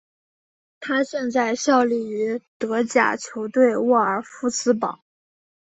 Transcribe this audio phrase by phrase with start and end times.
[0.79, 5.01] 他现在效力于德甲球队沃尔夫斯堡。